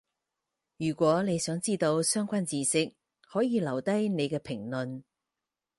[0.77, 5.03] 如果你想知到相關智識，可以留低你嘅評論